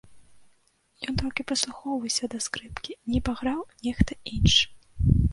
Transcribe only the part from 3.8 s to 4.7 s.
нехта іншы.